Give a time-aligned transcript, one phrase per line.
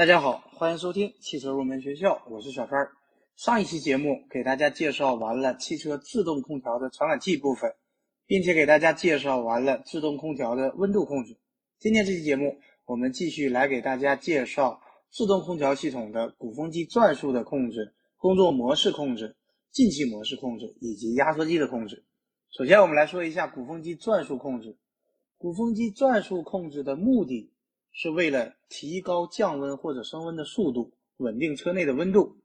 [0.00, 2.88] 大家好，欢迎收听汽车入门学校，我是小川。
[3.36, 7.70] 上一期节目给大家介绍完了汽车自动空调的传感器部分，
[8.24, 11.36] 并且给大家介绍完了自动空调的温度控制。
[11.78, 19.36] 今天这期节目，我们继续来给大家介绍自动空调系统的鼓风机转速的控制、工作模式控制、
[19.70, 22.06] 进气模式控制以及压缩机的控制。
[22.56, 24.78] 首先，我们来说一下鼓风机转速控制。
[25.36, 27.49] 鼓风机转速控制的目的。
[27.92, 32.36] 是为了提高降温或者升温的速度，稳定车内的温度。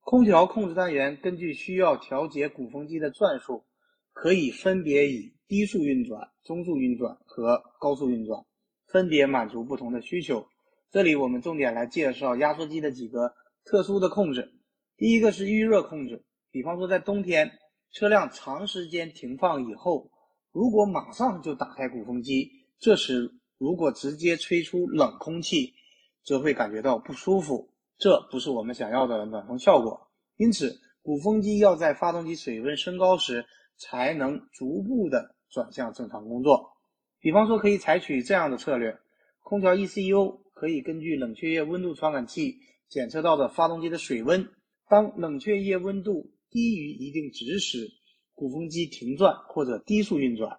[0.00, 3.64] 空调控制单元根据需要调节鼓风机的转速，
[4.12, 8.44] 可以分别以低速运转、中速运转和高速运转，
[8.86, 10.46] 分别满足不同的需求。
[10.92, 14.52] 这里我们重点来介绍压缩机的几个特殊的控制。
[14.96, 17.50] 第一个是预热控制，比方说在冬天
[17.90, 20.10] 车辆长时间停放以后，
[20.52, 23.32] 如果马上就打开鼓风机，这时。
[23.58, 25.74] 如果直接吹出冷空气，
[26.22, 30.08] 则会感觉到不舒服，这不是我们想要的暖风效果。
[30.36, 33.46] 因此，鼓风机要在发动机水温升高时，
[33.78, 36.72] 才能逐步的转向正常工作。
[37.20, 38.98] 比方说，可以采取这样的策略：
[39.40, 42.56] 空调 ECU 可以根据冷却液温度传感器
[42.88, 44.48] 检测到的发动机的水温，
[44.88, 47.88] 当冷却液温度低于一定值时，
[48.34, 50.50] 鼓风机停转或者低速运转；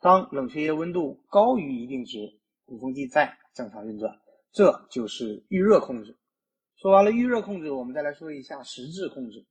[0.00, 4.12] 当冷却液温度高于一定值，鼓风机在正常运转，
[4.52, 6.16] 这就是预热控制。
[6.74, 9.46] 说完了预热控制，我们再来说一下实质控制。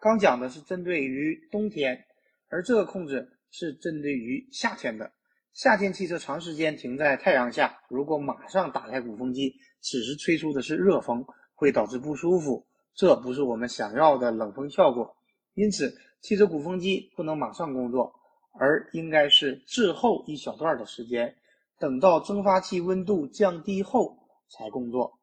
[0.00, 2.04] 刚讲的是针对于冬天，
[2.48, 5.12] 而这个控制是针对于夏天的。
[5.52, 15.14] 夏天汽车长时间停在太阳下，如果马上打开鼓风机，此时吹出的是热风，会导致不舒服，这不是我们想要的冷风效果。
[15.52, 18.12] 因此，汽车鼓风机不能马上工作，
[18.58, 21.36] 而应该是滞后一小段的时间。
[21.78, 24.16] 等到蒸发器温度降低后
[24.48, 25.18] 才工作。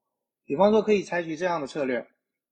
[0.45, 2.05] 比方说，可以采取这样的策略：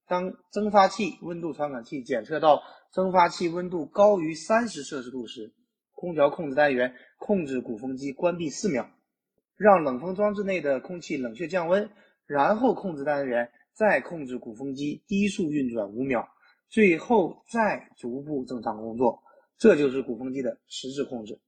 [0.06, 2.62] 当蒸发器温度传感器检测到
[2.92, 5.52] 蒸发器温度高于三十摄氏度时，
[5.92, 8.88] 空调控制单元控制鼓风机关闭四秒，
[9.56, 11.90] 让冷风装置内的空气冷却降温，
[12.26, 16.26] 然后控制单元再控制鼓风机低速运转五秒，
[16.70, 19.22] 最后再逐步正常工作。
[19.58, 21.38] 这就是鼓风机的实质控制。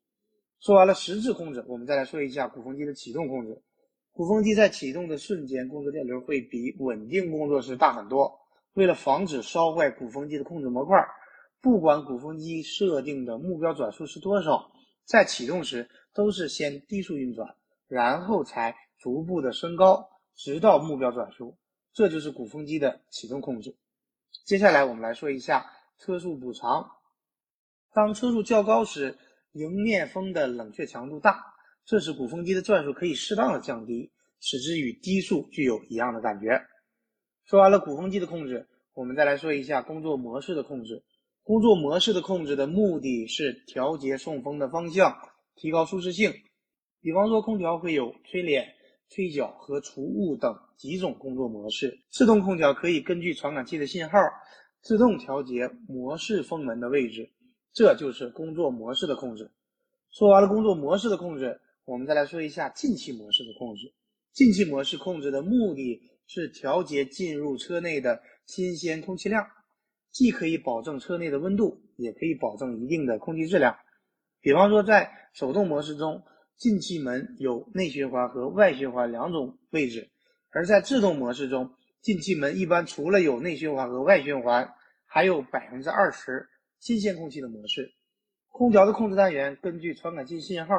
[0.62, 3.60] 说完了实质控制，我们再来说一下鼓风机的启动控制。
[4.12, 8.38] 鼓风机在启动的瞬间，工作电流会比稳定工作时大很多。
[8.74, 11.04] 为了防止烧坏鼓风机的控制模块，
[11.60, 14.70] 不管鼓风机设定的目标转速是多少，
[15.04, 17.56] 在启动时都是先低速运转，
[17.88, 21.56] 然后才逐步的升高，直到目标转速。
[21.92, 23.76] 这就是鼓风机的启动控制。
[24.44, 25.66] 接下来我们来说一下
[25.98, 26.88] 车速补偿。
[27.92, 29.18] 当车速较高时，
[29.52, 31.42] 迎面风的冷却强度大，
[31.84, 36.60] 这时鼓风机的转速可以适当的降低，使之与低速具有一样的感觉。
[37.44, 41.04] 说完了鼓风机的控制，我们再来说一下工作模式的控制。
[41.42, 45.14] 工作模式的控制的目的是调节送风的方向，
[45.56, 46.32] 提高舒适性。
[47.00, 48.68] 比方说，空调会有吹脸、
[49.10, 52.00] 吹脚和除雾等几种工作模式。
[52.10, 54.18] 自动空调可以根据传感器的信号，
[54.80, 57.28] 自动调节模式风门的位置。
[57.72, 59.50] 这就是工作模式的控制。
[60.10, 63.92] 说完了工作模式的控制，我们再来说一下进气模式的控制。
[64.32, 69.46] 进气模式控制的目的是调节进入车内的新鲜空气量，
[70.10, 73.76] 既可以保证车内的温度，也可以保证一定的空气质量。
[74.40, 76.22] 比方说，在手动模式中，
[76.56, 80.08] 进气门有内循环和外循环两种位置；
[80.50, 81.70] 而在自动模式中，
[82.02, 84.74] 进气门一般除了有内循环和外循环，
[85.06, 86.48] 还有百分之二十。
[86.82, 87.92] 新鲜空气的模式，
[88.48, 90.74] 空调的控制单元根据传感器信号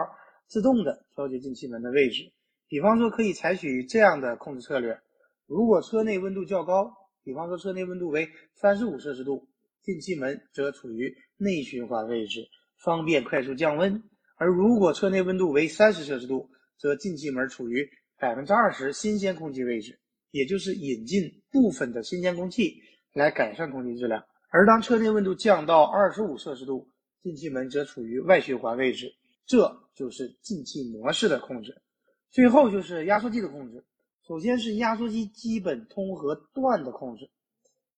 [0.48, 2.30] 自动的调节进气门的位置。
[2.68, 5.00] 比方说，可以采取这样的控制策略：
[5.48, 6.94] 如果车内温度较高，
[7.24, 9.48] 比方说车内温度为三十五摄氏度，
[9.82, 12.50] 进气门则处于内循环位置，
[12.84, 13.94] 方便快速降温；
[14.36, 17.90] 而如果车内温度为三十摄氏度，则进气门处于
[18.20, 19.98] 百分之二十新鲜空气位置，
[20.32, 22.76] 也就是引进部分的新鲜空气
[23.14, 24.22] 来改善空气质量。
[24.54, 26.88] 而当车内温度降到二十五摄氏度，
[27.24, 29.12] 进气门则处于外循环位置，
[29.48, 31.82] 这就是进气模式的控制。
[32.30, 33.84] 最后就是压缩机的控制。
[34.28, 37.32] 首先是压缩机基本通和段的控制。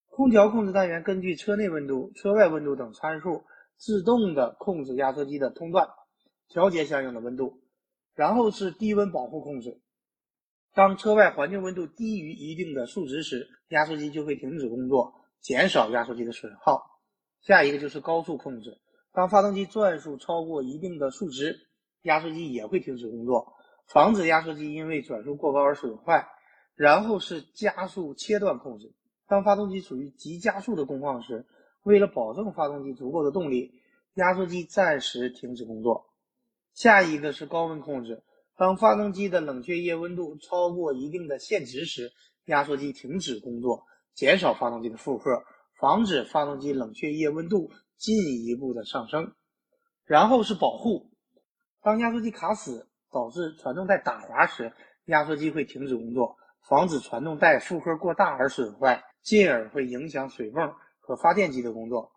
[0.06, 3.44] 空调控制单元根据车内温度、车外温度等参数，
[3.76, 5.86] 自动的控制压缩机的通段，
[6.48, 7.60] 调节相应的温度。
[8.14, 9.82] 然后是低温保护控制。
[10.74, 15.25] 当车外环境温度低于一定的数值时，压缩机就会停止工作。
[15.42, 16.82] 减少压缩机的损耗。
[17.42, 18.80] 下一个就是高速控制。
[19.12, 21.68] 当发动机转速超过一定的数值，
[22.02, 23.54] 压缩机也会停止工作，
[23.88, 26.28] 防止压缩机因为转速过高而损坏。
[26.76, 28.94] 然后是加速切断控制。
[29.28, 31.46] 当发动机处于急加速的工况时，
[31.84, 33.72] 为了保证发动机足够的动力，
[34.16, 36.08] 压缩机暂时停止工作。
[36.74, 38.24] 下一个是高温控制，
[38.58, 42.12] 当发动机的冷却液温度超过一定的限值时，
[42.44, 45.44] 压缩机停止工作，减少发动机的负荷，
[45.80, 48.16] 防止发动机冷却液温度进
[48.46, 49.34] 一步的上升。
[50.06, 51.12] 然后是保护，
[51.82, 54.72] 当压缩机卡死导致传动带打滑时，
[55.06, 62.12] 压缩机会停止工作，防止传动带负荷过大而损坏，进而会影响水泵和发电机的工作。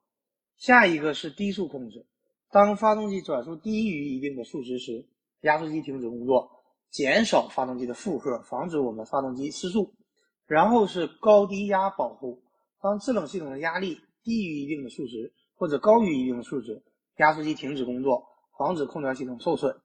[0.57, 2.07] 下一个是低速控制，
[2.51, 5.09] 当发动机转速低于一定的数值时，
[5.41, 6.51] 压缩机停止工作，
[6.91, 9.95] 减少发动机的负荷，防止我们发动机失速。
[10.49, 12.43] 然后是高低压保护，
[12.83, 16.83] 当制冷系统的压力低于一定的数值或者高于一定的数值。
[17.19, 18.25] 压缩机停止工作，
[18.57, 19.77] 防止空调系统受损。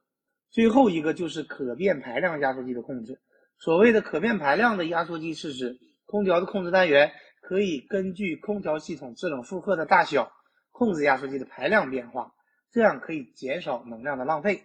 [0.52, 3.20] 最后一个就是可变排量压缩机的控制。
[3.58, 7.12] 所谓的可变排量的压缩机是指空调的控制单元
[7.42, 10.32] 可以根据空调系统制冷负荷的大小
[10.72, 12.32] 控制压缩机的排量变化，
[12.72, 14.64] 这样可以减少能量的浪费。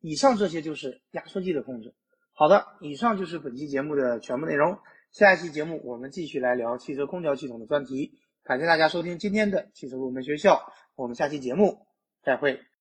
[0.00, 1.94] 以上这些就是压缩机的控制。
[2.32, 4.78] 好的，以上就是本期节目的全部内容。
[5.10, 8.12] 下一期节目我们继续来聊汽车空调系统的专题。
[8.44, 11.86] 感谢大家收听今天的汽车入门学校，我们下期节目。
[12.22, 12.67] 再会。